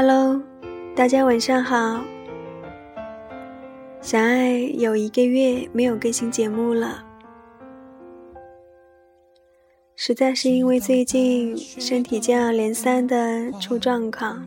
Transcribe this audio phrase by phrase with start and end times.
[0.00, 0.40] Hello，
[0.94, 2.04] 大家晚上好。
[4.00, 7.04] 小爱有一个月没有更新节目了，
[9.96, 14.46] 实在是因为最近身体接二连三的出状况。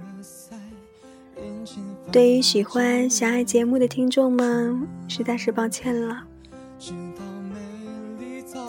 [2.13, 6.23] 对于喜欢小爱节目的听众们，实在是抱歉了。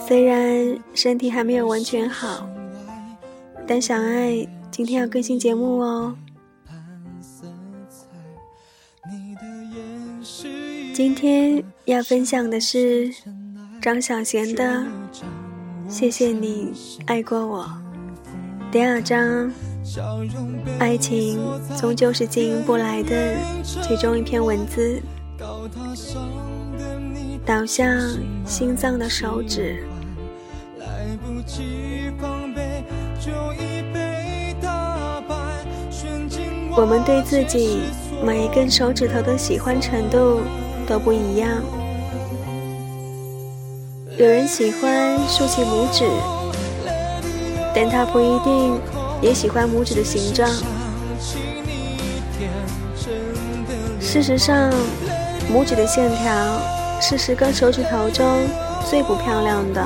[0.05, 2.44] 虽然身体还没有完全好，
[3.69, 6.16] 但小爱今天要更新节目哦。
[10.92, 13.10] 今天要分享的是
[13.80, 14.62] 张小娴的
[15.88, 16.70] 《谢谢你
[17.06, 17.64] 爱过我》
[18.70, 19.50] 第二章，
[20.78, 21.38] 爱情
[21.78, 25.00] 终究是经营不来的其中一篇文字，
[27.47, 27.88] 倒向
[28.45, 29.83] 心脏的手指。
[36.77, 37.81] 我们对自己
[38.22, 40.41] 每一根手指头的喜欢程度。
[40.92, 41.48] 都不一样。
[44.18, 46.04] 有人喜欢竖起拇指，
[47.74, 48.78] 但他不一定
[49.22, 50.46] 也喜欢拇指的形状。
[53.98, 54.70] 事实上，
[55.50, 56.60] 拇指的线条
[57.00, 58.26] 是十根手指头中
[58.90, 59.82] 最不漂亮的。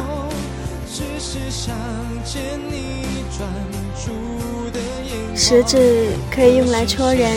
[5.36, 7.30] 食指可以用来戳人，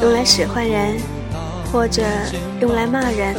[0.00, 1.15] 用来使唤人。
[1.76, 2.02] 或者
[2.62, 3.36] 用来骂人，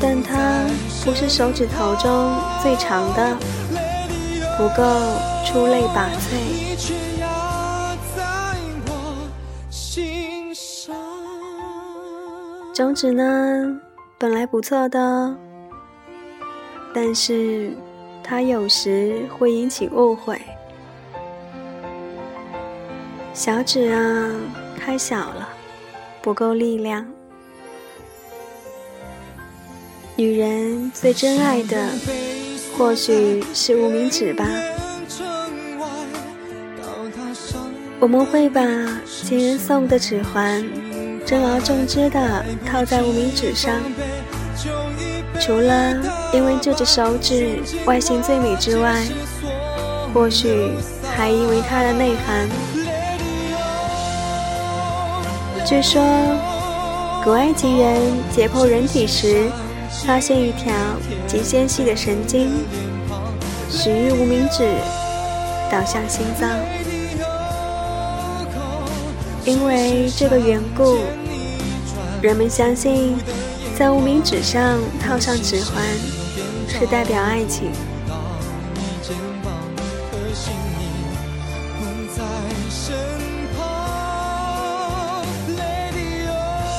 [0.00, 0.64] 但它
[1.04, 2.32] 不是手指头中
[2.62, 3.36] 最长的，
[4.56, 4.84] 不够
[5.44, 6.30] 出类拔萃。
[12.72, 13.76] 中指呢，
[14.16, 15.34] 本来不错的，
[16.94, 17.72] 但是
[18.22, 20.40] 它有时会引起误会。
[23.34, 24.30] 小指啊，
[24.78, 25.48] 太小了。
[26.22, 27.06] 不够力量。
[30.16, 31.88] 女人最珍爱的，
[32.76, 34.46] 或许是无名指吧。
[37.98, 38.62] 我们会把
[39.06, 40.62] 情人送的指环，
[41.24, 43.74] 珍而重之的套在无名指上。
[45.40, 45.94] 除了
[46.34, 49.02] 因为这只手指外形最美之外，
[50.12, 50.72] 或许
[51.16, 52.46] 还因为它的内涵。
[55.70, 56.02] 据说，
[57.22, 58.02] 古埃及人
[58.34, 59.48] 解剖人体时，
[60.04, 60.74] 发现一条
[61.28, 62.50] 极纤细的神经，
[63.70, 64.68] 始于无名指，
[65.70, 66.50] 导向心脏。
[69.44, 70.98] 因为这个缘故，
[72.20, 73.16] 人们相信，
[73.78, 75.84] 在无名指上套上指环，
[76.66, 77.70] 是代表爱情。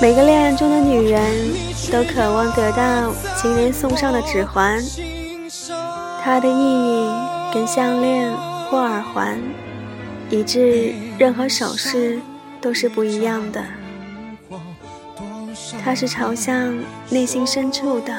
[0.01, 1.53] 每个恋爱中的女人
[1.91, 4.81] 都渴望得到情人送上的指环，
[6.23, 7.07] 它的意义
[7.53, 8.35] 跟项链
[8.71, 9.39] 或耳环，
[10.31, 12.19] 以致任何首饰
[12.59, 13.63] 都是不一样的。
[15.83, 16.75] 它是朝向
[17.11, 18.11] 内心深处的。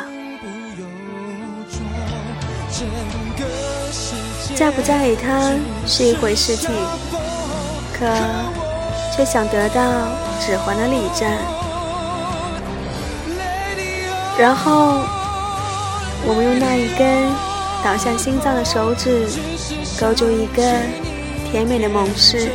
[4.55, 5.51] 嫁不嫁给他
[5.85, 6.71] 是一回事情，
[7.93, 8.07] 可
[9.17, 9.83] 却想得到
[10.41, 11.62] 指环的礼赞。
[14.39, 15.01] 然后，
[16.27, 17.31] 我们用那一根
[17.85, 19.29] 导向心脏的手指，
[20.01, 20.63] 勾住一个
[21.51, 22.51] 甜美的盟誓。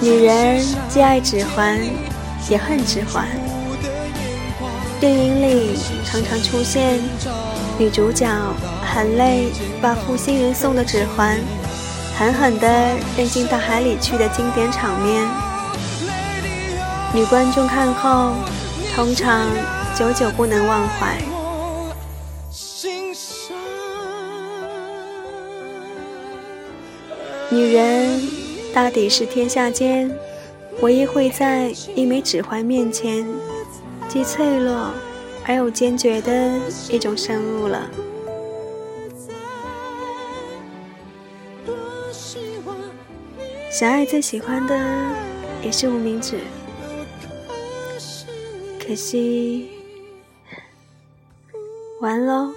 [0.00, 1.78] 女人既爱指环，
[2.48, 3.26] 也恨指环。
[5.00, 6.98] 电影里常常出现
[7.78, 8.26] 女主角
[8.82, 9.50] 含泪
[9.82, 11.38] 把负心人送的指环。
[12.16, 15.28] 狠狠地扔进大海里去的经典场面，
[17.12, 18.34] 女观众看后
[18.94, 19.48] 通常
[19.96, 21.20] 久久不能忘怀。
[27.50, 28.20] 女人
[28.72, 30.10] 大抵是天下间
[30.80, 33.26] 唯一会在一枚指环面前
[34.08, 34.90] 既脆弱
[35.44, 36.52] 而又坚决的
[36.88, 37.90] 一种生物了。
[43.76, 44.78] 小爱最喜欢的
[45.60, 46.38] 也是无名指，
[48.78, 49.68] 可惜
[52.00, 52.54] 完喽。